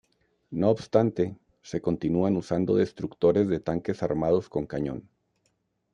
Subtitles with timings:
[0.49, 5.07] No obstante, se continúan usando destructores de tanques armados con cañón.